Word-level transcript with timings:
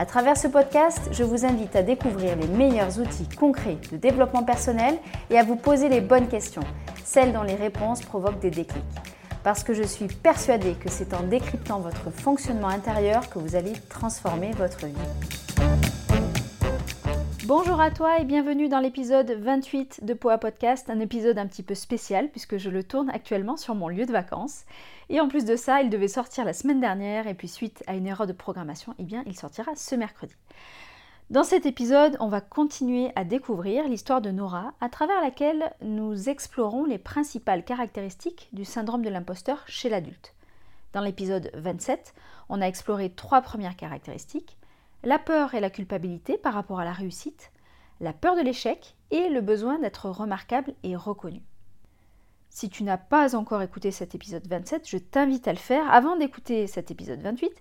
À 0.00 0.06
travers 0.06 0.36
ce 0.36 0.46
podcast, 0.46 1.08
je 1.10 1.24
vous 1.24 1.44
invite 1.44 1.74
à 1.74 1.82
découvrir 1.82 2.36
les 2.36 2.46
meilleurs 2.46 3.00
outils 3.00 3.28
concrets 3.36 3.78
de 3.90 3.96
développement 3.96 4.44
personnel 4.44 4.96
et 5.28 5.36
à 5.36 5.42
vous 5.42 5.56
poser 5.56 5.88
les 5.88 6.00
bonnes 6.00 6.28
questions, 6.28 6.62
celles 7.04 7.32
dont 7.32 7.42
les 7.42 7.56
réponses 7.56 8.02
provoquent 8.02 8.38
des 8.38 8.52
déclics. 8.52 8.84
Parce 9.42 9.64
que 9.64 9.74
je 9.74 9.82
suis 9.82 10.06
persuadée 10.06 10.74
que 10.74 10.88
c'est 10.88 11.14
en 11.14 11.24
décryptant 11.24 11.80
votre 11.80 12.12
fonctionnement 12.12 12.68
intérieur 12.68 13.28
que 13.28 13.40
vous 13.40 13.56
allez 13.56 13.72
transformer 13.88 14.52
votre 14.52 14.86
vie. 14.86 15.37
Bonjour 17.48 17.80
à 17.80 17.90
toi 17.90 18.18
et 18.18 18.26
bienvenue 18.26 18.68
dans 18.68 18.78
l'épisode 18.78 19.30
28 19.30 20.04
de 20.04 20.12
Poa 20.12 20.36
Podcast, 20.36 20.90
un 20.90 21.00
épisode 21.00 21.38
un 21.38 21.46
petit 21.46 21.62
peu 21.62 21.74
spécial 21.74 22.28
puisque 22.28 22.58
je 22.58 22.68
le 22.68 22.84
tourne 22.84 23.08
actuellement 23.08 23.56
sur 23.56 23.74
mon 23.74 23.88
lieu 23.88 24.04
de 24.04 24.12
vacances. 24.12 24.66
Et 25.08 25.18
en 25.18 25.28
plus 25.28 25.46
de 25.46 25.56
ça, 25.56 25.80
il 25.80 25.88
devait 25.88 26.08
sortir 26.08 26.44
la 26.44 26.52
semaine 26.52 26.78
dernière 26.78 27.26
et 27.26 27.32
puis 27.32 27.48
suite 27.48 27.82
à 27.86 27.94
une 27.94 28.06
erreur 28.06 28.26
de 28.26 28.34
programmation, 28.34 28.94
eh 28.98 29.02
bien 29.02 29.22
il 29.24 29.34
sortira 29.34 29.74
ce 29.76 29.94
mercredi. 29.94 30.34
Dans 31.30 31.42
cet 31.42 31.64
épisode, 31.64 32.18
on 32.20 32.28
va 32.28 32.42
continuer 32.42 33.12
à 33.16 33.24
découvrir 33.24 33.88
l'histoire 33.88 34.20
de 34.20 34.30
Nora 34.30 34.74
à 34.82 34.90
travers 34.90 35.22
laquelle 35.22 35.72
nous 35.80 36.28
explorons 36.28 36.84
les 36.84 36.98
principales 36.98 37.64
caractéristiques 37.64 38.50
du 38.52 38.66
syndrome 38.66 39.02
de 39.02 39.08
l'imposteur 39.08 39.64
chez 39.66 39.88
l'adulte. 39.88 40.34
Dans 40.92 41.00
l'épisode 41.00 41.50
27, 41.54 42.12
on 42.50 42.60
a 42.60 42.66
exploré 42.66 43.08
trois 43.08 43.40
premières 43.40 43.76
caractéristiques 43.76 44.58
la 45.04 45.18
peur 45.18 45.54
et 45.54 45.60
la 45.60 45.70
culpabilité 45.70 46.38
par 46.38 46.54
rapport 46.54 46.80
à 46.80 46.84
la 46.84 46.92
réussite, 46.92 47.52
la 48.00 48.12
peur 48.12 48.36
de 48.36 48.42
l'échec 48.42 48.96
et 49.10 49.28
le 49.28 49.40
besoin 49.40 49.78
d'être 49.78 50.10
remarquable 50.10 50.74
et 50.82 50.96
reconnu. 50.96 51.42
Si 52.50 52.68
tu 52.68 52.82
n'as 52.82 52.98
pas 52.98 53.36
encore 53.36 53.62
écouté 53.62 53.90
cet 53.90 54.14
épisode 54.14 54.46
27, 54.46 54.88
je 54.88 54.98
t'invite 54.98 55.46
à 55.46 55.52
le 55.52 55.58
faire 55.58 55.92
avant 55.92 56.16
d'écouter 56.16 56.66
cet 56.66 56.90
épisode 56.90 57.20
28, 57.20 57.52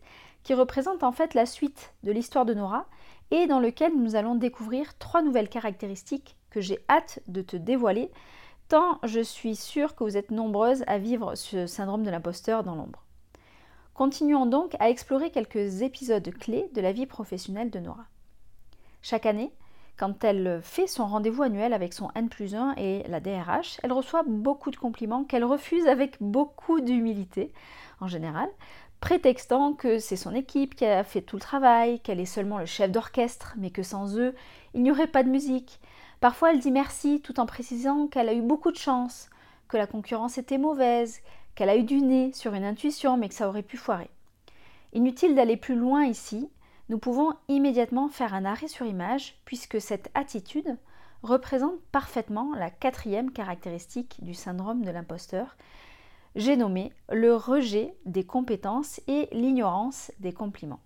qui 0.43 0.53
représente 0.53 1.03
en 1.03 1.11
fait 1.11 1.33
la 1.33 1.45
suite 1.45 1.93
de 2.03 2.11
l'histoire 2.11 2.45
de 2.45 2.53
Nora 2.53 2.87
et 3.31 3.47
dans 3.47 3.59
lequel 3.59 3.95
nous 3.95 4.15
allons 4.15 4.35
découvrir 4.35 4.97
trois 4.97 5.21
nouvelles 5.21 5.49
caractéristiques 5.49 6.37
que 6.49 6.61
j'ai 6.61 6.79
hâte 6.89 7.19
de 7.27 7.41
te 7.41 7.57
dévoiler, 7.57 8.09
tant 8.69 8.99
je 9.03 9.19
suis 9.19 9.55
sûre 9.55 9.95
que 9.95 10.03
vous 10.03 10.17
êtes 10.17 10.31
nombreuses 10.31 10.83
à 10.87 10.97
vivre 10.97 11.35
ce 11.35 11.67
syndrome 11.67 12.03
de 12.03 12.09
l'imposteur 12.09 12.63
dans 12.63 12.75
l'ombre. 12.75 13.06
Continuons 13.97 14.45
donc 14.45 14.75
à 14.79 14.91
explorer 14.91 15.31
quelques 15.31 15.81
épisodes 15.81 16.29
clés 16.39 16.69
de 16.75 16.81
la 16.81 16.91
vie 16.91 17.07
professionnelle 17.07 17.71
de 17.71 17.79
Nora. 17.79 18.05
Chaque 19.01 19.25
année, 19.25 19.51
quand 19.97 20.23
elle 20.23 20.61
fait 20.61 20.85
son 20.85 21.07
rendez-vous 21.07 21.41
annuel 21.41 21.73
avec 21.73 21.93
son 21.93 22.11
N 22.13 22.29
plus 22.29 22.53
1 22.53 22.75
et 22.77 23.01
la 23.07 23.19
DRH, 23.19 23.79
elle 23.81 23.91
reçoit 23.91 24.21
beaucoup 24.21 24.69
de 24.69 24.75
compliments 24.75 25.23
qu'elle 25.23 25.43
refuse 25.43 25.87
avec 25.87 26.17
beaucoup 26.21 26.79
d'humilité 26.79 27.51
en 27.99 28.05
général, 28.05 28.47
prétextant 28.99 29.73
que 29.73 29.97
c'est 29.97 30.15
son 30.15 30.35
équipe 30.35 30.75
qui 30.75 30.85
a 30.85 31.03
fait 31.03 31.23
tout 31.23 31.37
le 31.37 31.41
travail, 31.41 31.99
qu'elle 32.01 32.19
est 32.19 32.25
seulement 32.25 32.59
le 32.59 32.67
chef 32.67 32.91
d'orchestre, 32.91 33.55
mais 33.57 33.71
que 33.71 33.81
sans 33.81 34.15
eux, 34.19 34.35
il 34.75 34.83
n'y 34.83 34.91
aurait 34.91 35.07
pas 35.07 35.23
de 35.23 35.29
musique. 35.29 35.79
Parfois, 36.19 36.51
elle 36.51 36.59
dit 36.59 36.69
merci 36.69 37.19
tout 37.19 37.39
en 37.39 37.47
précisant 37.47 38.05
qu'elle 38.05 38.29
a 38.29 38.33
eu 38.35 38.43
beaucoup 38.43 38.71
de 38.71 38.77
chance, 38.77 39.31
que 39.67 39.77
la 39.77 39.87
concurrence 39.87 40.37
était 40.37 40.59
mauvaise, 40.59 41.19
qu'elle 41.57 41.69
a 41.69 41.75
eu 41.75 41.83
du 41.83 42.01
nez 42.01 42.31
sur 42.33 42.53
une 42.53 42.63
intuition 42.63 43.17
mais 43.17 43.27
que 43.27 43.33
ça 43.33 43.49
aurait 43.49 43.63
pu 43.63 43.77
foirer. 43.77 44.11
Inutile 44.93 45.33
d'aller 45.33 45.57
plus 45.57 45.75
loin 45.75 46.05
ici, 46.05 46.49
nous 46.87 46.99
pouvons 46.99 47.33
immédiatement 47.47 48.09
faire 48.09 48.35
un 48.35 48.45
arrêt 48.45 48.67
sur 48.67 48.85
image 48.85 49.35
puisque 49.43 49.81
cette 49.81 50.11
attitude 50.13 50.77
représente 51.23 51.81
parfaitement 51.91 52.53
la 52.55 52.69
quatrième 52.69 53.31
caractéristique 53.31 54.17
du 54.21 54.35
syndrome 54.35 54.85
de 54.85 54.91
l'imposteur. 54.91 55.57
J'ai 56.35 56.57
nommé 56.57 56.93
le 57.09 57.35
rejet 57.35 57.95
des 58.05 58.23
compétences 58.23 59.01
et 59.07 59.27
l'ignorance 59.31 60.11
des 60.19 60.33
compliments. 60.33 60.81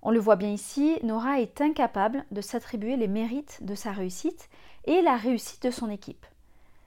On 0.00 0.10
le 0.10 0.18
voit 0.18 0.36
bien 0.36 0.50
ici, 0.50 0.96
Nora 1.02 1.40
est 1.40 1.60
incapable 1.60 2.24
de 2.30 2.40
s'attribuer 2.40 2.96
les 2.96 3.08
mérites 3.08 3.58
de 3.62 3.74
sa 3.74 3.92
réussite 3.92 4.48
et 4.86 5.02
la 5.02 5.16
réussite 5.16 5.62
de 5.62 5.70
son 5.70 5.90
équipe. 5.90 6.26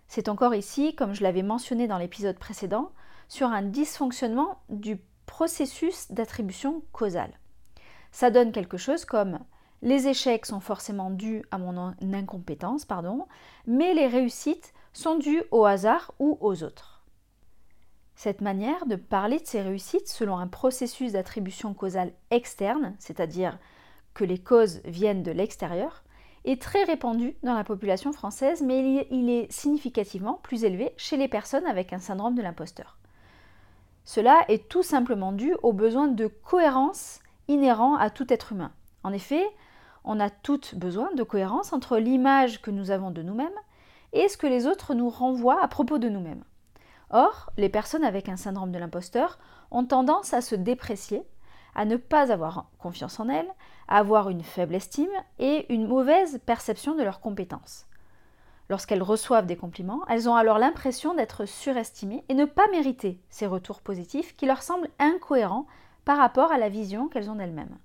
C'est 0.08 0.30
encore 0.30 0.56
ici, 0.56 0.96
comme 0.96 1.14
je 1.14 1.24
l'avais 1.24 1.44
mentionné 1.44 1.88
dans 1.88 1.98
l'épisode 1.98 2.38
précédent, 2.38 2.92
sur 3.28 3.48
un 3.48 3.64
dysfonctionnement 3.64 4.60
du 4.70 5.00
processus 5.26 6.12
d'attribution 6.12 6.84
causale. 6.92 7.40
Ça 8.12 8.32
donne 8.32 8.52
quelque 8.52 8.78
chose 8.78 9.04
comme 9.06 9.40
les 9.82 10.08
échecs 10.08 10.46
sont 10.46 10.62
forcément 10.62 11.12
dus 11.12 11.44
à 11.52 11.58
mon 11.58 11.94
incompétence, 12.02 12.86
pardon, 12.86 13.28
mais 13.68 13.94
les 13.94 14.08
réussites 14.08 14.74
sont 14.94 15.18
dues 15.18 15.44
au 15.52 15.66
hasard 15.66 16.14
ou 16.20 16.38
aux 16.42 16.64
autres. 16.64 17.04
Cette 18.16 18.40
manière 18.40 18.86
de 18.86 18.96
parler 18.96 19.40
de 19.40 19.46
ces 19.46 19.62
réussites 19.62 20.08
selon 20.08 20.38
un 20.38 20.48
processus 20.48 21.12
d'attribution 21.12 21.74
causale 21.74 22.14
externe, 22.32 22.96
c'est-à-dire 23.00 23.60
que 24.14 24.24
les 24.24 24.40
causes 24.40 24.82
viennent 24.86 25.24
de 25.24 25.32
l'extérieur, 25.32 26.05
est 26.45 26.61
très 26.61 26.83
répandu 26.83 27.35
dans 27.44 27.53
la 27.53 27.63
population 27.63 28.13
française, 28.13 28.61
mais 28.61 29.06
il 29.09 29.29
est 29.29 29.51
significativement 29.51 30.39
plus 30.44 30.63
élevé 30.63 30.94
chez 30.97 31.17
les 31.17 31.28
personnes 31.28 31.66
avec 31.66 31.91
un 31.94 32.00
syndrome 32.00 32.35
de 32.35 32.41
l'imposteur. 32.41 32.97
Cela 34.03 34.45
est 34.47 34.69
tout 34.69 34.83
simplement 34.83 35.31
dû 35.31 35.56
au 35.63 35.73
besoin 35.73 36.07
de 36.07 36.28
cohérence 36.28 37.19
inhérent 37.47 37.95
à 37.95 38.09
tout 38.09 38.31
être 38.31 38.51
humain. 38.51 38.72
En 39.03 39.11
effet, 39.11 39.44
on 40.03 40.19
a 40.19 40.29
toutes 40.29 40.75
besoin 40.75 41.11
de 41.16 41.23
cohérence 41.23 41.73
entre 41.73 41.97
l'image 41.97 42.62
que 42.62 42.72
nous 42.72 42.91
avons 42.91 43.12
de 43.12 43.23
nous-mêmes 43.23 43.50
et 44.13 44.29
ce 44.29 44.38
que 44.38 44.47
les 44.47 44.67
autres 44.67 44.94
nous 44.94 45.09
renvoient 45.09 45.62
à 45.62 45.67
propos 45.67 45.97
de 45.97 46.09
nous-mêmes. 46.09 46.44
Or, 47.09 47.51
les 47.57 47.69
personnes 47.69 48.03
avec 48.03 48.29
un 48.29 48.38
syndrome 48.38 48.72
de 48.72 48.79
l'imposteur 48.79 49.39
ont 49.72 49.85
tendance 49.85 50.33
à 50.33 50.41
se 50.41 50.56
déprécier 50.56 51.23
à 51.75 51.85
ne 51.85 51.97
pas 51.97 52.31
avoir 52.31 52.69
confiance 52.79 53.19
en 53.19 53.27
elles, 53.27 53.51
avoir 53.88 54.29
une 54.29 54.44
faible 54.44 54.75
estime 54.75 55.12
et 55.40 55.72
une 55.73 55.88
mauvaise 55.88 56.40
perception 56.46 56.96
de 56.96 57.03
leurs 57.03 57.19
compétences. 57.19 57.85
Lorsqu'elles 58.69 59.03
reçoivent 59.03 59.46
des 59.46 59.57
compliments, 59.57 60.01
elles 60.07 60.28
ont 60.28 60.35
alors 60.35 60.57
l'impression 60.57 61.13
d'être 61.13 61.46
surestimées 61.46 62.24
et 62.29 62.34
ne 62.34 62.45
pas 62.45 62.68
mériter 62.72 63.19
ces 63.29 63.45
retours 63.45 63.81
positifs 63.81 64.35
qui 64.35 64.47
leur 64.47 64.63
semblent 64.63 64.90
incohérents 64.97 65.68
par 66.03 66.18
rapport 66.18 66.51
à 66.51 66.57
la 66.57 66.69
vision 66.69 67.07
qu'elles 67.07 67.29
ont 67.29 67.35
d'elles-mêmes. 67.35 67.78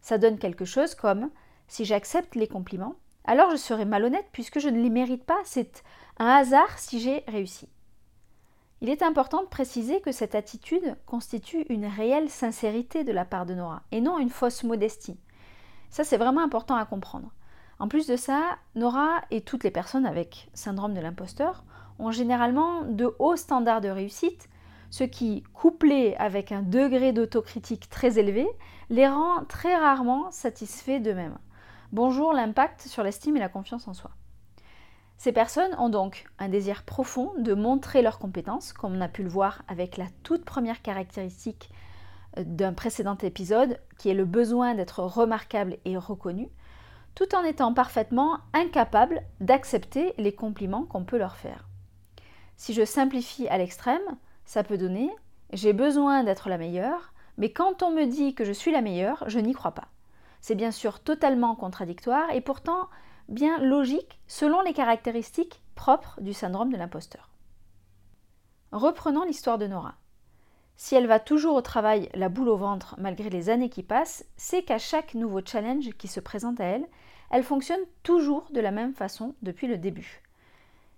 Ça 0.00 0.18
donne 0.18 0.38
quelque 0.38 0.64
chose 0.64 0.94
comme 0.94 1.30
si 1.68 1.84
j'accepte 1.84 2.34
les 2.34 2.48
compliments, 2.48 2.94
alors 3.24 3.50
je 3.50 3.56
serai 3.56 3.84
malhonnête 3.84 4.26
puisque 4.32 4.60
je 4.60 4.68
ne 4.68 4.80
les 4.80 4.90
mérite 4.90 5.24
pas, 5.24 5.38
c'est 5.44 5.82
un 6.18 6.26
hasard 6.26 6.78
si 6.78 7.00
j'ai 7.00 7.24
réussi. 7.26 7.68
Il 8.80 8.90
est 8.90 9.02
important 9.02 9.42
de 9.42 9.48
préciser 9.48 10.00
que 10.00 10.12
cette 10.12 10.34
attitude 10.34 10.96
constitue 11.06 11.64
une 11.70 11.86
réelle 11.86 12.28
sincérité 12.28 13.02
de 13.02 13.12
la 13.12 13.24
part 13.24 13.46
de 13.46 13.54
Nora 13.54 13.82
et 13.92 14.02
non 14.02 14.18
une 14.18 14.30
fausse 14.30 14.62
modestie. 14.62 15.18
Ça, 15.94 16.02
c'est 16.02 16.16
vraiment 16.16 16.42
important 16.42 16.74
à 16.74 16.84
comprendre. 16.86 17.30
En 17.78 17.86
plus 17.86 18.08
de 18.08 18.16
ça, 18.16 18.56
Nora 18.74 19.20
et 19.30 19.42
toutes 19.42 19.62
les 19.62 19.70
personnes 19.70 20.06
avec 20.06 20.50
syndrome 20.52 20.92
de 20.92 21.00
l'imposteur 21.00 21.62
ont 22.00 22.10
généralement 22.10 22.82
de 22.82 23.14
hauts 23.20 23.36
standards 23.36 23.80
de 23.80 23.90
réussite, 23.90 24.48
ce 24.90 25.04
qui, 25.04 25.44
couplé 25.52 26.16
avec 26.16 26.50
un 26.50 26.62
degré 26.62 27.12
d'autocritique 27.12 27.88
très 27.90 28.18
élevé, 28.18 28.44
les 28.90 29.06
rend 29.06 29.44
très 29.44 29.76
rarement 29.76 30.32
satisfaits 30.32 30.98
d'eux-mêmes. 30.98 31.38
Bonjour 31.92 32.32
l'impact 32.32 32.80
sur 32.80 33.04
l'estime 33.04 33.36
et 33.36 33.40
la 33.40 33.48
confiance 33.48 33.86
en 33.86 33.94
soi. 33.94 34.10
Ces 35.16 35.30
personnes 35.30 35.76
ont 35.78 35.90
donc 35.90 36.26
un 36.40 36.48
désir 36.48 36.82
profond 36.82 37.30
de 37.38 37.54
montrer 37.54 38.02
leurs 38.02 38.18
compétences, 38.18 38.72
comme 38.72 38.96
on 38.96 39.00
a 39.00 39.06
pu 39.06 39.22
le 39.22 39.28
voir 39.28 39.62
avec 39.68 39.96
la 39.96 40.06
toute 40.24 40.44
première 40.44 40.82
caractéristique 40.82 41.70
d'un 42.36 42.72
précédent 42.72 43.16
épisode, 43.18 43.78
qui 43.98 44.08
est 44.08 44.14
le 44.14 44.24
besoin 44.24 44.74
d'être 44.74 45.00
remarquable 45.00 45.76
et 45.84 45.96
reconnu, 45.96 46.48
tout 47.14 47.34
en 47.34 47.44
étant 47.44 47.72
parfaitement 47.72 48.38
incapable 48.52 49.22
d'accepter 49.40 50.14
les 50.18 50.32
compliments 50.32 50.84
qu'on 50.84 51.04
peut 51.04 51.18
leur 51.18 51.36
faire. 51.36 51.68
Si 52.56 52.74
je 52.74 52.84
simplifie 52.84 53.48
à 53.48 53.58
l'extrême, 53.58 54.02
ça 54.44 54.64
peut 54.64 54.78
donner 54.78 55.10
j'ai 55.52 55.72
besoin 55.72 56.24
d'être 56.24 56.48
la 56.48 56.58
meilleure, 56.58 57.12
mais 57.38 57.52
quand 57.52 57.82
on 57.82 57.92
me 57.92 58.06
dit 58.06 58.34
que 58.34 58.44
je 58.44 58.52
suis 58.52 58.72
la 58.72 58.80
meilleure, 58.80 59.22
je 59.28 59.38
n'y 59.38 59.52
crois 59.52 59.72
pas. 59.72 59.88
C'est 60.40 60.56
bien 60.56 60.72
sûr 60.72 61.00
totalement 61.00 61.54
contradictoire 61.54 62.30
et 62.32 62.40
pourtant 62.40 62.88
bien 63.28 63.58
logique 63.58 64.20
selon 64.26 64.62
les 64.62 64.72
caractéristiques 64.72 65.62
propres 65.76 66.20
du 66.20 66.32
syndrome 66.32 66.72
de 66.72 66.76
l'imposteur. 66.76 67.30
Reprenons 68.72 69.24
l'histoire 69.24 69.58
de 69.58 69.68
Nora. 69.68 69.94
Si 70.76 70.94
elle 70.94 71.06
va 71.06 71.20
toujours 71.20 71.54
au 71.54 71.62
travail 71.62 72.08
la 72.14 72.28
boule 72.28 72.48
au 72.48 72.56
ventre 72.56 72.96
malgré 72.98 73.30
les 73.30 73.48
années 73.48 73.68
qui 73.68 73.82
passent, 73.82 74.24
c'est 74.36 74.62
qu'à 74.62 74.78
chaque 74.78 75.14
nouveau 75.14 75.40
challenge 75.44 75.90
qui 75.98 76.08
se 76.08 76.20
présente 76.20 76.60
à 76.60 76.64
elle, 76.64 76.86
elle 77.30 77.44
fonctionne 77.44 77.80
toujours 78.02 78.46
de 78.50 78.60
la 78.60 78.70
même 78.70 78.92
façon 78.92 79.34
depuis 79.42 79.66
le 79.66 79.78
début. 79.78 80.22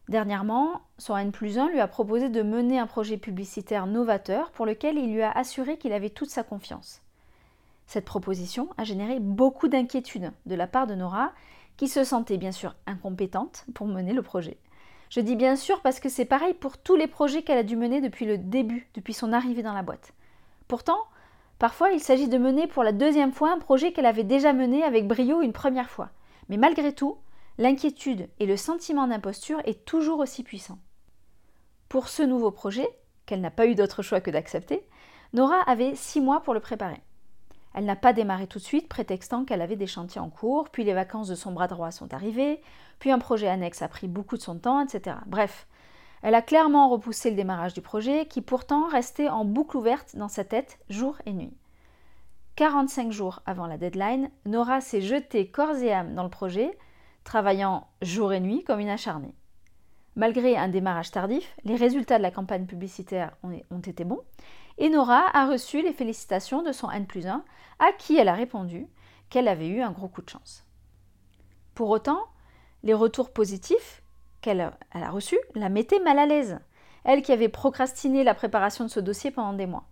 Dernièrement, 0.09 0.83
son 0.99 1.17
N 1.17 1.33
plus 1.33 1.59
1 1.59 1.71
lui 1.71 1.81
a 1.81 1.89
proposé 1.89 2.29
de 2.29 2.43
mener 2.43 2.79
un 2.79 2.87
projet 2.87 3.17
publicitaire 3.17 3.87
novateur 3.87 4.51
pour 4.53 4.65
lequel 4.65 4.97
il 4.99 5.13
lui 5.13 5.23
a 5.23 5.33
assuré 5.33 5.79
qu'il 5.79 5.93
avait 5.93 6.11
toute 6.11 6.31
sa 6.31 6.45
confiance. 6.45 7.03
Cette 7.87 8.05
proposition 8.05 8.69
a 8.79 8.85
généré 8.85 9.19
beaucoup 9.21 9.69
d'inquiétudes 9.69 10.33
de 10.47 10.55
la 10.55 10.67
part 10.67 10.87
de 10.87 10.95
Nora, 10.95 11.33
qui 11.77 11.89
se 11.89 12.05
sentait 12.05 12.39
bien 12.39 12.53
sûr 12.53 12.75
incompétente 12.87 13.67
pour 13.75 13.87
mener 13.87 14.13
le 14.13 14.23
projet. 14.23 14.59
Je 15.09 15.21
dis 15.21 15.37
bien 15.37 15.57
sûr 15.57 15.81
parce 15.83 16.01
que 16.01 16.09
c'est 16.09 16.25
pareil 16.25 16.55
pour 16.55 16.79
tous 16.79 16.97
les 16.97 17.07
projets 17.07 17.43
qu'elle 17.43 17.59
a 17.59 17.63
dû 17.63 17.77
mener 17.77 18.01
depuis 18.01 18.27
le 18.27 18.39
début, 18.39 18.89
depuis 18.95 19.15
son 19.15 19.33
arrivée 19.33 19.63
dans 19.63 19.73
la 19.73 19.83
boîte. 19.83 20.13
Pourtant, 20.69 20.99
parfois 21.59 21.91
il 21.91 22.01
s'agit 22.01 22.29
de 22.29 22.39
mener 22.39 22.67
pour 22.67 22.83
la 22.83 22.93
deuxième 22.93 23.33
fois 23.33 23.53
un 23.53 23.59
projet 23.59 23.93
qu'elle 23.93 24.07
avait 24.07 24.25
déjà 24.25 24.53
mené 24.53 24.83
avec 24.83 25.07
brio 25.07 25.43
une 25.43 25.53
première 25.53 25.91
fois. 25.91 26.11
Mais 26.49 26.57
malgré 26.57 26.93
tout, 26.93 27.19
l'inquiétude 27.59 28.29
et 28.41 28.47
le 28.47 28.57
sentiment 28.57 29.07
d'imposture 29.07 29.61
est 29.65 29.85
toujours 29.85 30.19
aussi 30.19 30.43
puissant. 30.43 30.79
Pour 31.89 32.09
ce 32.09 32.23
nouveau 32.23 32.51
projet, 32.51 32.89
qu'elle 33.27 33.41
n'a 33.41 33.51
pas 33.51 33.67
eu 33.67 33.75
d'autre 33.75 34.03
choix 34.03 34.21
que 34.21 34.31
d'accepter, 34.31 34.87
Nora 35.33 35.61
avait 35.63 35.95
six 35.95 36.21
mois 36.21 36.41
pour 36.41 36.55
le 36.55 36.61
préparer. 36.61 37.01
Elle 37.77 37.85
n'a 37.85 37.95
pas 37.95 38.15
démarré 38.15 38.47
tout 38.47 38.59
de 38.59 38.65
suite, 38.65 38.89
prétextant 38.89 39.45
qu'elle 39.45 39.61
avait 39.61 39.77
des 39.77 39.87
chantiers 39.87 40.21
en 40.21 40.31
cours, 40.31 40.71
puis 40.71 40.83
les 40.83 40.95
vacances 40.95 41.29
de 41.29 41.35
son 41.35 41.53
bras 41.53 41.69
droit 41.69 41.91
sont 41.91 42.15
arrivées, 42.15 42.63
puis 42.99 43.11
un 43.11 43.19
projet 43.19 43.49
annexe 43.49 43.83
a 43.83 43.89
pris 43.89 44.09
beaucoup 44.09 44.39
de 44.39 44.43
son 44.43 44.57
temps, 44.59 44.81
etc. 44.81 45.19
Bref, 45.27 45.67
elle 46.23 46.35
a 46.35 46.41
clairement 46.41 46.89
repoussé 46.89 47.29
le 47.29 47.37
démarrage 47.37 47.75
du 47.75 47.83
projet, 47.83 48.25
qui 48.25 48.41
pourtant 48.41 48.89
restait 48.89 49.29
en 49.29 49.45
boucle 49.45 49.77
ouverte 49.77 50.17
dans 50.17 50.29
sa 50.29 50.43
tête 50.43 50.79
jour 50.89 51.19
et 51.27 51.35
nuit. 51.35 51.53
45 52.55 53.13
jours 53.13 53.43
avant 53.45 53.67
la 53.67 53.77
deadline, 53.77 54.31
Nora 54.47 54.81
s'est 54.81 55.03
jetée 55.03 55.51
corps 55.51 55.77
et 55.77 55.93
âme 55.93 56.15
dans 56.15 56.25
le 56.25 56.31
projet, 56.31 56.79
travaillant 57.25 57.89
jour 58.01 58.33
et 58.33 58.41
nuit 58.41 58.65
comme 58.65 58.81
une 58.81 58.89
acharnée. 58.89 59.35
Malgré 60.15 60.57
un 60.57 60.69
démarrage 60.69 61.11
tardif, 61.11 61.55
les 61.65 61.77
résultats 61.77 62.17
de 62.17 62.23
la 62.23 62.31
campagne 62.31 62.65
publicitaire 62.65 63.37
ont 63.43 63.81
été 63.81 64.05
bons 64.05 64.23
et 64.79 64.89
Nora 64.89 65.25
a 65.33 65.47
reçu 65.47 65.83
les 65.83 65.93
félicitations 65.93 66.63
de 66.63 66.73
son 66.73 66.91
N 66.91 67.07
plus 67.07 67.27
1, 67.27 67.45
à 67.79 67.93
qui 67.93 68.17
elle 68.17 68.29
a 68.29 68.35
répondu 68.35 68.87
qu'elle 69.31 69.49
avait 69.49 69.69
eu 69.69 69.81
un 69.81 69.91
gros 69.91 70.09
coup 70.09 70.23
de 70.23 70.29
chance. 70.29 70.65
Pour 71.75 71.91
autant, 71.91 72.25
les 72.83 72.95
retours 72.95 73.33
positifs 73.33 74.03
qu'elle 74.41 74.61
a 74.61 75.11
reçus 75.11 75.39
la 75.55 75.69
mettaient 75.69 76.01
mal 76.01 76.19
à 76.19 76.27
l'aise, 76.27 76.59
elle 77.05 77.23
qui 77.23 77.33
avait 77.33 77.49
procrastiné 77.49 78.25
la 78.25 78.35
préparation 78.35 78.85
de 78.85 78.91
ce 78.91 79.01
dossier 79.01 79.31
pendant 79.31 79.53
des 79.53 79.67
mois. 79.67 79.85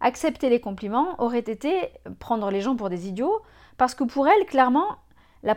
Accepter 0.00 0.48
les 0.48 0.60
compliments 0.60 1.14
aurait 1.18 1.38
été 1.38 1.92
prendre 2.18 2.50
les 2.50 2.60
gens 2.60 2.76
pour 2.76 2.90
des 2.90 3.08
idiots, 3.08 3.40
parce 3.76 3.94
que 3.94 4.04
pour 4.04 4.26
elle, 4.26 4.46
clairement, 4.46 4.98
la, 5.42 5.54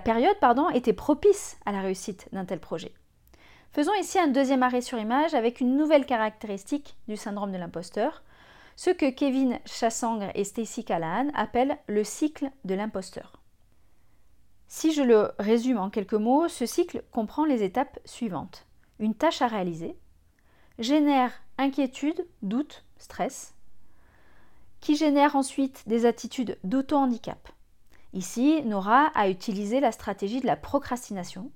période 0.00 0.36
était 0.74 0.92
propice 0.92 1.58
à 1.66 1.72
la 1.72 1.80
réussite 1.80 2.28
d'un 2.32 2.44
tel 2.44 2.60
projet. 2.60 2.92
Faisons 3.74 3.94
ici 3.94 4.20
un 4.20 4.28
deuxième 4.28 4.62
arrêt 4.62 4.82
sur 4.82 5.00
image 5.00 5.34
avec 5.34 5.60
une 5.60 5.76
nouvelle 5.76 6.06
caractéristique 6.06 6.96
du 7.08 7.16
syndrome 7.16 7.50
de 7.50 7.58
l'imposteur, 7.58 8.22
ce 8.76 8.90
que 8.90 9.10
Kevin 9.10 9.58
Chassangre 9.66 10.30
et 10.36 10.44
Stacy 10.44 10.84
Callahan 10.84 11.26
appellent 11.34 11.76
le 11.88 12.04
cycle 12.04 12.52
de 12.64 12.76
l'imposteur. 12.76 13.42
Si 14.68 14.92
je 14.92 15.02
le 15.02 15.32
résume 15.40 15.78
en 15.78 15.90
quelques 15.90 16.14
mots, 16.14 16.46
ce 16.46 16.66
cycle 16.66 17.02
comprend 17.10 17.44
les 17.44 17.64
étapes 17.64 17.98
suivantes. 18.04 18.64
Une 19.00 19.16
tâche 19.16 19.42
à 19.42 19.48
réaliser, 19.48 19.96
génère 20.78 21.32
inquiétude, 21.58 22.28
doute, 22.42 22.84
stress, 22.96 23.56
qui 24.78 24.94
génère 24.94 25.34
ensuite 25.34 25.82
des 25.88 26.06
attitudes 26.06 26.58
d'auto-handicap. 26.62 27.48
Ici, 28.12 28.62
Nora 28.62 29.06
a 29.16 29.28
utilisé 29.28 29.80
la 29.80 29.90
stratégie 29.90 30.40
de 30.40 30.46
la 30.46 30.54
procrastination, 30.54 31.50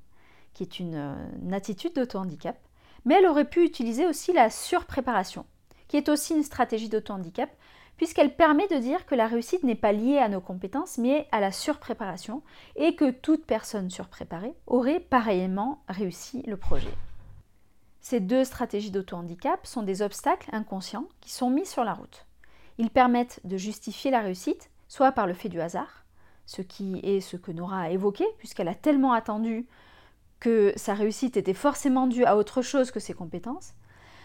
qui 0.59 0.65
est 0.65 0.81
une, 0.81 1.53
attitude 1.53 1.95
d'auto-handicap, 1.95 2.59
mais 3.05 3.15
elle 3.15 3.27
aurait 3.27 3.49
pu 3.49 3.65
utiliser 3.65 4.07
aussi 4.07 4.33
la 4.33 4.51
surpréparation, 4.51 5.47
qui 5.87 5.97
est 5.97 6.09
aussi 6.09 6.35
une 6.35 6.43
stratégie 6.43 6.89
d'auto-handicap, 6.89 7.49
puisqu'elle 7.97 8.35
permet 8.35 8.67
de 8.67 8.79
dire 8.79 9.07
que 9.07 9.15
la 9.15 9.29
réussite 9.29 9.63
n'est 9.63 9.77
pas 9.77 9.93
liée 9.93 10.19
à 10.19 10.29
nos 10.29 10.41
compétences, 10.41 10.99
mais 10.99 11.29
à 11.31 11.39
la 11.39 11.53
surpréparation, 11.53 12.43
et 12.75 12.97
que 12.97 13.13
toute 13.13 13.47
personne 13.47 13.89
surpréparée 13.89 14.53
aurait 14.67 14.99
pareillement 14.99 15.85
réussi 15.89 16.43
le 16.43 16.57
projet. 16.57 16.93
Ces 18.01 18.19
deux 18.19 18.43
stratégies 18.43 18.91
d'auto-handicap 18.91 19.65
sont 19.65 19.85
des 19.85 20.03
obstacles 20.03 20.51
inconscients 20.53 21.07
qui 21.21 21.31
sont 21.31 21.51
mis 21.51 21.67
sur 21.67 21.85
la 21.85 21.95
route. 21.95 22.27
Ils 22.79 22.91
permettent 22.91 23.41
de 23.45 23.57
justifier 23.57 24.11
la 24.11 24.23
réussite, 24.23 24.71
soit 24.89 25.13
par 25.13 25.29
le 25.29 25.35
fait 25.35 25.49
du 25.49 25.61
hasard, 25.61 26.05
ce 26.47 26.63
qui 26.63 26.99
est 27.05 27.21
ce 27.21 27.37
que 27.37 27.53
Nora 27.53 27.83
a 27.83 27.91
évoqué, 27.91 28.25
puisqu'elle 28.39 28.69
a 28.69 28.75
tellement 28.75 29.13
attendu 29.13 29.69
que 30.41 30.73
sa 30.77 30.95
réussite 30.95 31.37
était 31.37 31.55
forcément 31.55 32.07
due 32.07 32.25
à 32.25 32.37
autre 32.37 32.63
chose 32.63 32.91
que 32.91 33.01
ses 33.01 33.15
compétences, 33.15 33.75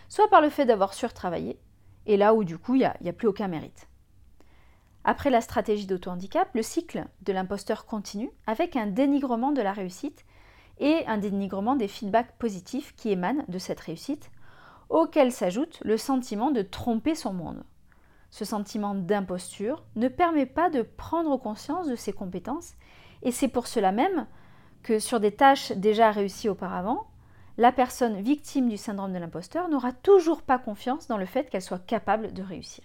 soit 0.09 0.29
par 0.29 0.41
le 0.41 0.49
fait 0.49 0.65
d'avoir 0.65 0.93
surtravaillé, 0.93 1.59
et 2.05 2.17
là 2.17 2.33
où 2.33 2.43
du 2.43 2.57
coup 2.57 2.75
il 2.75 2.91
n'y 3.01 3.09
a, 3.09 3.13
plus 3.13 3.27
aucun 3.27 3.47
mérite. 3.47 3.87
Après 5.05 5.29
la 5.29 5.41
stratégie 5.41 5.87
d'auto-handicap, 5.87 6.49
le 6.53 6.61
cycle 6.61 7.05
de 7.23 7.33
l'imposteur 7.33 7.85
continue 7.85 8.31
avec 8.47 8.75
un 8.75 8.87
dénigrement 8.87 9.51
de 9.51 9.61
la 9.61 9.73
réussite 9.73 10.25
et 10.79 11.05
un 11.07 11.17
dénigrement 11.17 11.75
des 11.75 11.87
feedbacks 11.87 12.37
positifs 12.37 12.95
qui 12.95 13.09
émanent 13.09 13.43
de 13.47 13.57
cette 13.57 13.79
réussite, 13.79 14.31
auquel 14.89 15.31
s'ajoute 15.31 15.79
le 15.83 15.97
sentiment 15.97 16.51
de 16.51 16.61
tromper 16.61 17.15
son 17.15 17.33
monde. 17.33 17.63
Ce 18.29 18.45
sentiment 18.45 18.95
d'imposture 18.95 19.83
ne 19.95 20.07
permet 20.07 20.45
pas 20.45 20.69
de 20.69 20.81
prendre 20.81 21.37
conscience 21.37 21.87
de 21.87 21.95
ses 21.95 22.13
compétences 22.13 22.73
et 23.21 23.31
c'est 23.31 23.47
pour 23.47 23.67
cela 23.67 23.91
même 23.91 24.25
que 24.83 24.99
sur 24.99 25.19
des 25.19 25.31
tâches 25.31 25.71
déjà 25.71 26.11
réussies 26.11 26.49
auparavant, 26.49 27.07
la 27.57 27.71
personne 27.71 28.19
victime 28.19 28.69
du 28.69 28.77
syndrome 28.77 29.13
de 29.13 29.19
l'imposteur 29.19 29.69
n'aura 29.69 29.91
toujours 29.91 30.41
pas 30.41 30.59
confiance 30.59 31.07
dans 31.07 31.17
le 31.17 31.25
fait 31.25 31.49
qu'elle 31.49 31.61
soit 31.61 31.85
capable 31.85 32.33
de 32.33 32.43
réussir. 32.43 32.83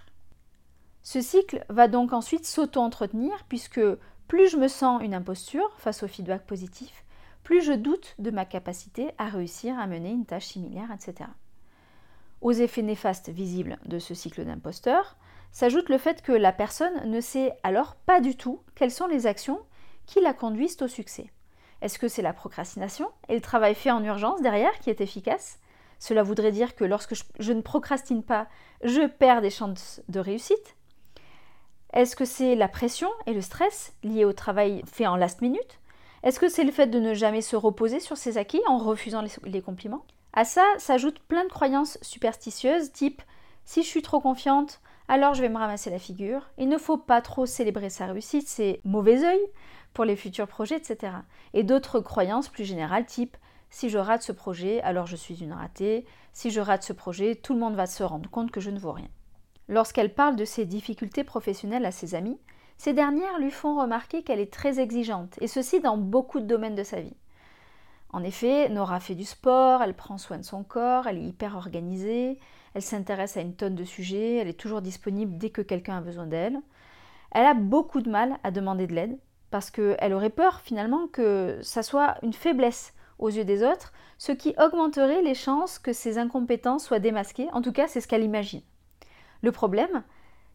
Ce 1.02 1.20
cycle 1.20 1.64
va 1.68 1.88
donc 1.88 2.12
ensuite 2.12 2.46
s'auto-entretenir 2.46 3.44
puisque 3.48 3.80
plus 4.28 4.48
je 4.50 4.58
me 4.58 4.68
sens 4.68 5.02
une 5.02 5.14
imposture 5.14 5.70
face 5.78 6.02
au 6.02 6.08
feedback 6.08 6.46
positif, 6.46 7.04
plus 7.44 7.62
je 7.62 7.72
doute 7.72 8.14
de 8.18 8.30
ma 8.30 8.44
capacité 8.44 9.12
à 9.16 9.26
réussir 9.28 9.78
à 9.78 9.86
mener 9.86 10.10
une 10.10 10.26
tâche 10.26 10.48
similaire, 10.48 10.90
etc. 10.92 11.30
Aux 12.42 12.52
effets 12.52 12.82
néfastes 12.82 13.30
visibles 13.30 13.78
de 13.86 13.98
ce 13.98 14.14
cycle 14.14 14.44
d'imposteur 14.44 15.16
s'ajoute 15.50 15.88
le 15.88 15.96
fait 15.96 16.20
que 16.20 16.32
la 16.32 16.52
personne 16.52 17.10
ne 17.10 17.22
sait 17.22 17.54
alors 17.62 17.94
pas 17.94 18.20
du 18.20 18.36
tout 18.36 18.60
quelles 18.74 18.90
sont 18.90 19.06
les 19.06 19.26
actions 19.26 19.60
qui 20.04 20.20
la 20.20 20.34
conduisent 20.34 20.82
au 20.82 20.88
succès. 20.88 21.30
Est-ce 21.80 21.98
que 21.98 22.08
c'est 22.08 22.22
la 22.22 22.32
procrastination 22.32 23.08
et 23.28 23.34
le 23.34 23.40
travail 23.40 23.74
fait 23.74 23.90
en 23.90 24.02
urgence 24.02 24.42
derrière 24.42 24.78
qui 24.80 24.90
est 24.90 25.00
efficace? 25.00 25.58
Cela 25.98 26.22
voudrait 26.22 26.52
dire 26.52 26.74
que 26.74 26.84
lorsque 26.84 27.14
je, 27.38 27.52
ne 27.52 27.60
procrastine 27.60 28.22
pas, 28.22 28.46
je 28.82 29.06
perds 29.06 29.42
des 29.42 29.50
chances 29.50 30.00
de 30.08 30.20
réussite? 30.20 30.76
Est-ce 31.92 32.16
que 32.16 32.24
c'est 32.24 32.54
la 32.54 32.68
pression 32.68 33.08
et 33.26 33.32
le 33.32 33.40
stress 33.40 33.94
liés 34.02 34.24
au 34.24 34.32
travail 34.32 34.82
fait 34.86 35.06
en 35.06 35.16
last 35.16 35.40
minute? 35.40 35.80
Est-ce 36.22 36.40
que 36.40 36.48
c'est 36.48 36.64
le 36.64 36.72
fait 36.72 36.88
de 36.88 36.98
ne 36.98 37.14
jamais 37.14 37.42
se 37.42 37.56
reposer 37.56 38.00
sur 38.00 38.16
ses 38.16 38.38
acquis 38.38 38.60
en 38.66 38.78
refusant 38.78 39.22
les, 39.44 39.62
compliments? 39.62 40.04
À 40.32 40.44
ça 40.44 40.64
s'ajoutent 40.78 41.20
plein 41.20 41.44
de 41.44 41.50
croyances 41.50 41.98
superstitieuses 42.02 42.92
type 42.92 43.22
si 43.64 43.82
je 43.82 43.88
suis 43.88 44.02
trop 44.02 44.20
confiante, 44.20 44.80
alors 45.08 45.34
je 45.34 45.42
vais 45.42 45.48
me 45.48 45.58
ramasser 45.58 45.90
la 45.90 45.98
figure. 45.98 46.50
Il 46.58 46.68
ne 46.68 46.78
faut 46.78 46.96
pas 46.96 47.22
trop 47.22 47.46
célébrer 47.46 47.90
sa 47.90 48.06
réussite, 48.06 48.48
c'est 48.48 48.80
mauvais 48.84 49.24
œil 49.24 49.40
pour 49.94 50.04
les 50.04 50.16
futurs 50.16 50.48
projets, 50.48 50.76
etc. 50.76 51.12
Et 51.54 51.62
d'autres 51.62 52.00
croyances 52.00 52.48
plus 52.48 52.64
générales, 52.64 53.06
type 53.06 53.36
si 53.70 53.90
je 53.90 53.98
rate 53.98 54.22
ce 54.22 54.32
projet, 54.32 54.80
alors 54.82 55.06
je 55.06 55.16
suis 55.16 55.42
une 55.42 55.52
ratée, 55.52 56.06
si 56.32 56.50
je 56.50 56.60
rate 56.60 56.82
ce 56.82 56.92
projet, 56.92 57.34
tout 57.34 57.52
le 57.52 57.60
monde 57.60 57.74
va 57.74 57.86
se 57.86 58.02
rendre 58.02 58.30
compte 58.30 58.50
que 58.50 58.60
je 58.60 58.70
ne 58.70 58.78
vaux 58.78 58.92
rien. 58.92 59.08
Lorsqu'elle 59.68 60.14
parle 60.14 60.36
de 60.36 60.46
ses 60.46 60.64
difficultés 60.64 61.24
professionnelles 61.24 61.84
à 61.84 61.90
ses 61.90 62.14
amis, 62.14 62.38
ces 62.78 62.94
dernières 62.94 63.38
lui 63.38 63.50
font 63.50 63.78
remarquer 63.78 64.22
qu'elle 64.22 64.40
est 64.40 64.52
très 64.52 64.80
exigeante, 64.80 65.36
et 65.40 65.48
ceci 65.48 65.80
dans 65.80 65.98
beaucoup 65.98 66.40
de 66.40 66.46
domaines 66.46 66.76
de 66.76 66.82
sa 66.84 67.00
vie. 67.00 67.16
En 68.10 68.22
effet, 68.22 68.70
Nora 68.70 69.00
fait 69.00 69.14
du 69.14 69.24
sport, 69.24 69.82
elle 69.82 69.94
prend 69.94 70.16
soin 70.16 70.38
de 70.38 70.42
son 70.42 70.64
corps, 70.64 71.06
elle 71.06 71.18
est 71.18 71.24
hyper 71.24 71.56
organisée, 71.56 72.38
elle 72.72 72.82
s'intéresse 72.82 73.36
à 73.36 73.42
une 73.42 73.54
tonne 73.54 73.74
de 73.74 73.84
sujets, 73.84 74.36
elle 74.36 74.48
est 74.48 74.58
toujours 74.58 74.80
disponible 74.80 75.36
dès 75.36 75.50
que 75.50 75.60
quelqu'un 75.60 75.98
a 75.98 76.00
besoin 76.00 76.26
d'elle. 76.26 76.58
Elle 77.32 77.44
a 77.44 77.52
beaucoup 77.52 78.00
de 78.00 78.08
mal 78.08 78.38
à 78.44 78.50
demander 78.50 78.86
de 78.86 78.94
l'aide, 78.94 79.18
parce 79.50 79.70
qu'elle 79.70 80.12
aurait 80.12 80.30
peur 80.30 80.60
finalement 80.60 81.06
que 81.06 81.58
ça 81.62 81.82
soit 81.82 82.16
une 82.22 82.32
faiblesse 82.32 82.94
aux 83.18 83.30
yeux 83.30 83.44
des 83.44 83.62
autres, 83.62 83.92
ce 84.18 84.32
qui 84.32 84.54
augmenterait 84.58 85.22
les 85.22 85.34
chances 85.34 85.78
que 85.78 85.92
ses 85.92 86.18
incompétences 86.18 86.84
soient 86.84 86.98
démasquées, 86.98 87.48
en 87.52 87.62
tout 87.62 87.72
cas 87.72 87.88
c'est 87.88 88.00
ce 88.00 88.08
qu'elle 88.08 88.24
imagine. 88.24 88.62
Le 89.42 89.52
problème, 89.52 90.02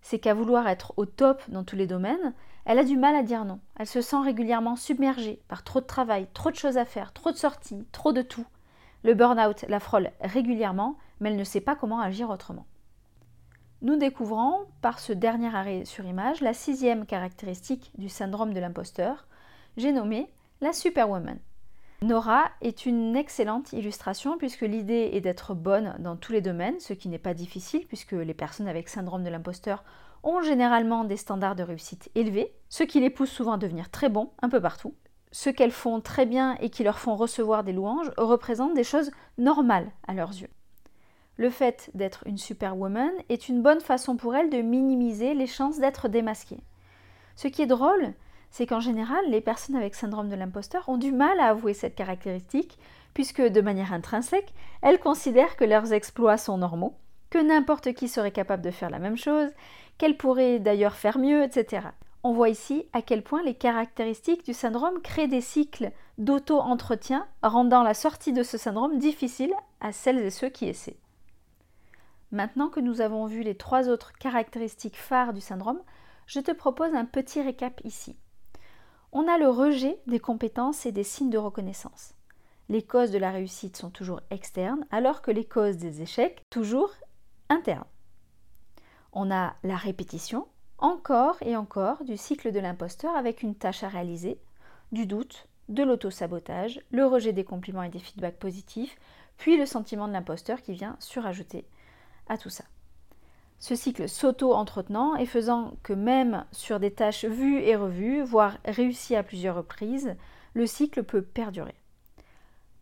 c'est 0.01 0.19
qu'à 0.19 0.33
vouloir 0.33 0.67
être 0.67 0.93
au 0.97 1.05
top 1.05 1.41
dans 1.47 1.63
tous 1.63 1.75
les 1.75 1.87
domaines, 1.87 2.33
elle 2.65 2.79
a 2.79 2.83
du 2.83 2.97
mal 2.97 3.15
à 3.15 3.23
dire 3.23 3.45
non. 3.45 3.59
Elle 3.77 3.87
se 3.87 4.01
sent 4.01 4.21
régulièrement 4.23 4.75
submergée 4.75 5.41
par 5.47 5.63
trop 5.63 5.81
de 5.81 5.85
travail, 5.85 6.27
trop 6.33 6.51
de 6.51 6.55
choses 6.55 6.77
à 6.77 6.85
faire, 6.85 7.13
trop 7.13 7.31
de 7.31 7.37
sorties, 7.37 7.85
trop 7.91 8.13
de 8.13 8.21
tout. 8.21 8.45
Le 9.03 9.13
burn-out 9.13 9.65
la 9.67 9.79
frôle 9.79 10.11
régulièrement, 10.21 10.97
mais 11.19 11.29
elle 11.29 11.37
ne 11.37 11.43
sait 11.43 11.61
pas 11.61 11.75
comment 11.75 11.99
agir 11.99 12.29
autrement. 12.29 12.65
Nous 13.83 13.97
découvrons, 13.97 14.65
par 14.81 14.99
ce 14.99 15.11
dernier 15.11 15.53
arrêt 15.53 15.83
sur 15.83 16.05
image, 16.05 16.39
la 16.39 16.53
sixième 16.53 17.05
caractéristique 17.05 17.91
du 17.97 18.07
syndrome 18.07 18.53
de 18.53 18.61
l'imposteur, 18.61 19.27
j'ai 19.75 19.91
nommé 19.91 20.29
la 20.61 20.71
superwoman. 20.71 21.37
Nora 22.01 22.45
est 22.61 22.85
une 22.85 23.17
excellente 23.17 23.73
illustration 23.73 24.37
puisque 24.37 24.61
l'idée 24.61 25.09
est 25.11 25.19
d'être 25.19 25.53
bonne 25.53 25.97
dans 25.99 26.15
tous 26.15 26.31
les 26.31 26.39
domaines, 26.39 26.79
ce 26.79 26.93
qui 26.93 27.09
n'est 27.09 27.17
pas 27.17 27.33
difficile 27.33 27.85
puisque 27.85 28.13
les 28.13 28.33
personnes 28.33 28.69
avec 28.69 28.87
syndrome 28.87 29.25
de 29.25 29.29
l'imposteur 29.29 29.83
ont 30.23 30.41
généralement 30.41 31.03
des 31.03 31.17
standards 31.17 31.57
de 31.57 31.63
réussite 31.63 32.09
élevés, 32.15 32.55
ce 32.69 32.83
qui 32.83 33.01
les 33.01 33.09
pousse 33.09 33.31
souvent 33.31 33.53
à 33.53 33.57
devenir 33.57 33.89
très 33.89 34.07
bons 34.07 34.31
un 34.41 34.47
peu 34.47 34.61
partout. 34.61 34.95
Ce 35.33 35.49
qu'elles 35.49 35.71
font 35.71 35.99
très 35.99 36.25
bien 36.25 36.55
et 36.61 36.69
qui 36.69 36.85
leur 36.85 36.99
font 36.99 37.17
recevoir 37.17 37.65
des 37.65 37.73
louanges 37.73 38.11
représentent 38.15 38.75
des 38.75 38.85
choses 38.85 39.11
normales 39.37 39.91
à 40.07 40.13
leurs 40.13 40.31
yeux. 40.31 40.49
Le 41.37 41.49
fait 41.49 41.89
d'être 41.95 42.23
une 42.27 42.37
superwoman 42.37 43.11
est 43.29 43.49
une 43.49 43.63
bonne 43.63 43.81
façon 43.81 44.17
pour 44.17 44.35
elles 44.35 44.51
de 44.51 44.61
minimiser 44.61 45.33
les 45.33 45.47
chances 45.47 45.79
d'être 45.79 46.07
démasquées. 46.07 46.61
Ce 47.35 47.47
qui 47.47 47.63
est 47.63 47.67
drôle, 47.67 48.13
c'est 48.51 48.67
qu'en 48.67 48.79
général, 48.79 49.23
les 49.29 49.41
personnes 49.41 49.75
avec 49.75 49.95
syndrome 49.95 50.29
de 50.29 50.35
l'imposteur 50.35 50.87
ont 50.87 50.97
du 50.97 51.11
mal 51.11 51.39
à 51.39 51.47
avouer 51.47 51.73
cette 51.73 51.95
caractéristique, 51.95 52.77
puisque 53.15 53.41
de 53.41 53.61
manière 53.61 53.93
intrinsèque, 53.93 54.53
elles 54.83 54.99
considèrent 54.99 55.55
que 55.55 55.65
leurs 55.65 55.91
exploits 55.91 56.37
sont 56.37 56.59
normaux, 56.59 56.93
que 57.31 57.39
n'importe 57.39 57.93
qui 57.93 58.07
serait 58.07 58.31
capable 58.31 58.61
de 58.61 58.69
faire 58.69 58.91
la 58.91 58.99
même 58.99 59.17
chose, 59.17 59.49
qu'elles 59.97 60.17
pourraient 60.17 60.59
d'ailleurs 60.59 60.95
faire 60.95 61.17
mieux, 61.17 61.41
etc. 61.41 61.87
On 62.21 62.31
voit 62.31 62.49
ici 62.49 62.85
à 62.93 63.01
quel 63.01 63.23
point 63.23 63.41
les 63.41 63.55
caractéristiques 63.55 64.45
du 64.45 64.53
syndrome 64.53 65.01
créent 65.01 65.27
des 65.27 65.41
cycles 65.41 65.91
d'auto-entretien, 66.19 67.25
rendant 67.41 67.81
la 67.81 67.95
sortie 67.95 68.33
de 68.33 68.43
ce 68.43 68.59
syndrome 68.59 68.99
difficile 68.99 69.53
à 69.81 69.91
celles 69.91 70.19
et 70.19 70.29
ceux 70.29 70.49
qui 70.49 70.69
essaient. 70.69 70.97
Maintenant 72.33 72.69
que 72.69 72.79
nous 72.79 72.99
avons 72.99 73.27
vu 73.27 73.43
les 73.43 73.53
trois 73.53 73.89
autres 73.89 74.11
caractéristiques 74.13 74.97
phares 74.97 75.33
du 75.33 75.39
syndrome, 75.39 75.79
je 76.25 76.39
te 76.39 76.51
propose 76.51 76.95
un 76.95 77.05
petit 77.05 77.43
récap 77.43 77.79
ici. 77.83 78.17
On 79.11 79.27
a 79.27 79.37
le 79.37 79.47
rejet 79.47 79.99
des 80.07 80.19
compétences 80.19 80.87
et 80.87 80.91
des 80.91 81.03
signes 81.03 81.29
de 81.29 81.37
reconnaissance. 81.37 82.15
Les 82.69 82.81
causes 82.81 83.11
de 83.11 83.19
la 83.19 83.29
réussite 83.29 83.77
sont 83.77 83.91
toujours 83.91 84.19
externes, 84.31 84.83
alors 84.89 85.21
que 85.21 85.29
les 85.29 85.45
causes 85.45 85.77
des 85.77 86.01
échecs, 86.01 86.41
toujours 86.49 86.89
internes. 87.49 87.85
On 89.11 89.29
a 89.29 89.53
la 89.61 89.75
répétition, 89.75 90.47
encore 90.79 91.37
et 91.41 91.55
encore, 91.55 92.03
du 92.03 92.17
cycle 92.17 92.51
de 92.51 92.59
l'imposteur 92.59 93.15
avec 93.15 93.43
une 93.43 93.53
tâche 93.53 93.83
à 93.83 93.89
réaliser, 93.89 94.41
du 94.91 95.05
doute, 95.05 95.47
de 95.69 95.83
l'auto-sabotage, 95.83 96.81
le 96.89 97.05
rejet 97.05 97.31
des 97.31 97.43
compliments 97.43 97.83
et 97.83 97.89
des 97.89 97.99
feedbacks 97.99 98.39
positifs, 98.39 98.97
puis 99.37 99.55
le 99.55 99.67
sentiment 99.67 100.07
de 100.07 100.13
l'imposteur 100.13 100.63
qui 100.63 100.73
vient 100.73 100.95
surajouter 100.99 101.67
à 102.27 102.37
tout 102.37 102.49
ça 102.49 102.63
ce 103.63 103.75
cycle 103.75 104.09
s'auto-entretenant 104.09 105.15
et 105.15 105.25
faisant 105.25 105.77
que 105.83 105.93
même 105.93 106.43
sur 106.51 106.81
des 106.81 106.91
tâches 106.91 107.23
vues 107.23 107.59
et 107.59 107.77
revues, 107.77 108.21
voire 108.21 108.57
réussies 108.65 109.15
à 109.15 109.23
plusieurs 109.23 109.55
reprises, 109.55 110.17
le 110.53 110.67
cycle 110.67 111.03
peut 111.03 111.21
perdurer. 111.21 111.75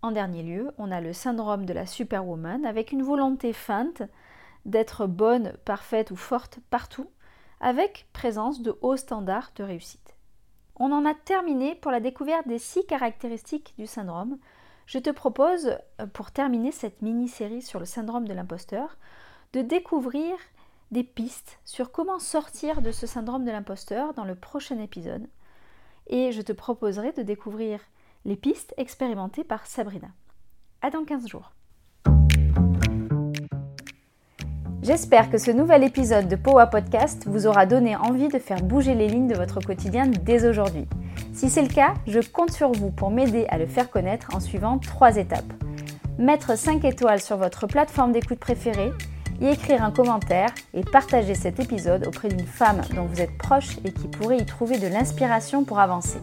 En 0.01 0.09
dernier 0.09 0.41
lieu, 0.41 0.71
on 0.79 0.89
a 0.89 0.99
le 0.99 1.13
syndrome 1.13 1.67
de 1.67 1.73
la 1.73 1.85
superwoman 1.85 2.65
avec 2.65 2.91
une 2.91 3.03
volonté 3.03 3.53
feinte 3.53 4.01
d'être 4.65 5.05
bonne, 5.05 5.53
parfaite 5.65 6.09
ou 6.09 6.15
forte 6.15 6.57
partout, 6.71 7.11
avec 7.59 8.07
présence 8.11 8.63
de 8.63 8.75
hauts 8.81 8.97
standards 8.97 9.51
de 9.57 9.63
réussite. 9.63 10.15
On 10.77 10.91
en 10.91 11.05
a 11.05 11.13
terminé 11.13 11.75
pour 11.75 11.91
la 11.91 11.99
découverte 11.99 12.47
des 12.47 12.57
six 12.57 12.83
caractéristiques 12.87 13.75
du 13.77 13.85
syndrome. 13.85 14.39
Je 14.87 14.97
te 14.97 15.11
propose, 15.11 15.77
pour 16.13 16.31
terminer 16.31 16.71
cette 16.71 17.03
mini-série 17.03 17.61
sur 17.61 17.79
le 17.79 17.85
syndrome 17.85 18.27
de 18.27 18.33
l'imposteur, 18.33 18.97
de 19.53 19.61
découvrir 19.61 20.33
des 20.91 21.03
pistes 21.03 21.59
sur 21.65 21.91
comment 21.91 22.19
sortir 22.19 22.81
de 22.81 22.91
ce 22.91 23.05
syndrome 23.05 23.43
de 23.43 23.51
l'imposteur 23.51 24.13
dans 24.13 24.23
le 24.23 24.35
prochain 24.35 24.79
épisode. 24.79 25.27
Et 26.07 26.31
je 26.31 26.41
te 26.41 26.53
proposerai 26.53 27.11
de 27.11 27.21
découvrir 27.21 27.79
les 28.25 28.35
pistes 28.35 28.73
expérimentées 28.77 29.43
par 29.43 29.65
Sabrina. 29.65 30.07
À 30.81 30.89
dans 30.89 31.03
15 31.03 31.27
jours. 31.27 31.51
J'espère 34.81 35.29
que 35.29 35.37
ce 35.37 35.51
nouvel 35.51 35.83
épisode 35.83 36.27
de 36.27 36.35
Powa 36.35 36.67
Podcast 36.67 37.25
vous 37.27 37.45
aura 37.45 37.65
donné 37.65 37.95
envie 37.95 38.29
de 38.29 38.39
faire 38.39 38.63
bouger 38.63 38.95
les 38.95 39.07
lignes 39.07 39.27
de 39.27 39.35
votre 39.35 39.59
quotidien 39.59 40.07
dès 40.07 40.47
aujourd'hui. 40.47 40.87
Si 41.33 41.49
c'est 41.49 41.61
le 41.61 41.67
cas, 41.67 41.93
je 42.07 42.19
compte 42.19 42.51
sur 42.51 42.71
vous 42.71 42.89
pour 42.89 43.11
m'aider 43.11 43.45
à 43.49 43.57
le 43.57 43.67
faire 43.67 43.91
connaître 43.91 44.33
en 44.33 44.39
suivant 44.39 44.79
trois 44.79 45.17
étapes. 45.17 45.53
Mettre 46.17 46.57
5 46.57 46.83
étoiles 46.83 47.21
sur 47.21 47.37
votre 47.37 47.67
plateforme 47.67 48.11
d'écoute 48.11 48.39
préférée, 48.39 48.91
y 49.41 49.47
écrire 49.47 49.83
un 49.83 49.91
commentaire 49.91 50.49
et 50.73 50.83
partager 50.83 51.35
cet 51.35 51.59
épisode 51.59 52.07
auprès 52.07 52.29
d'une 52.29 52.45
femme 52.45 52.81
dont 52.95 53.05
vous 53.05 53.19
êtes 53.19 53.37
proche 53.37 53.77
et 53.83 53.91
qui 53.91 54.07
pourrait 54.07 54.37
y 54.37 54.45
trouver 54.45 54.77
de 54.77 54.87
l'inspiration 54.87 55.63
pour 55.63 55.79
avancer. 55.79 56.19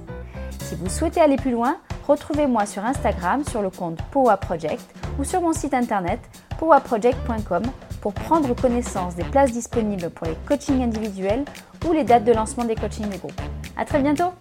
Si 0.63 0.77
vous 0.77 0.89
souhaitez 0.89 1.21
aller 1.21 1.37
plus 1.37 1.51
loin, 1.51 1.79
retrouvez-moi 2.07 2.65
sur 2.65 2.85
Instagram 2.85 3.45
sur 3.45 3.61
le 3.61 3.71
compte 3.71 3.99
Powa 4.11 4.37
Project 4.37 4.85
ou 5.19 5.25
sur 5.25 5.41
mon 5.41 5.53
site 5.53 5.75
internet 5.75 6.21
powaproject.com 6.59 7.63
pour 8.01 8.13
prendre 8.15 8.55
connaissance 8.55 9.17
des 9.17 9.25
places 9.25 9.53
disponibles 9.53 10.11
pour 10.11 10.27
les 10.27 10.37
coachings 10.47 10.83
individuels 10.83 11.45
ou 11.87 11.93
les 11.93 12.05
dates 12.05 12.25
de 12.25 12.33
lancement 12.33 12.65
des 12.65 12.77
coachings 12.77 13.09
de 13.09 13.17
groupe. 13.17 13.41
À 13.77 13.85
très 13.85 14.01
bientôt! 14.01 14.33